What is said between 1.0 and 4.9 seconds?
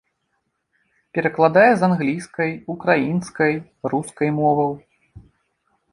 Перакладае з англійскай, украінскай, рускай моваў.